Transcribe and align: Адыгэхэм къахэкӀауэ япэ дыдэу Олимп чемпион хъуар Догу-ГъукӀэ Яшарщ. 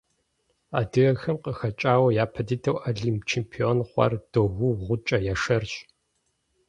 Адыгэхэм 0.79 1.37
къахэкӀауэ 1.43 2.09
япэ 2.23 2.41
дыдэу 2.47 2.77
Олимп 2.89 3.21
чемпион 3.29 3.79
хъуар 3.89 4.13
Догу-ГъукӀэ 4.31 5.17
Яшарщ. 5.33 5.73